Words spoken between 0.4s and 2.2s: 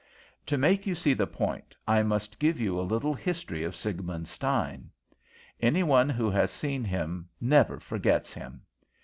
"To make you see the point, I